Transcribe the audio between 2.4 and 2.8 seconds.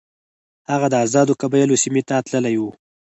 وو.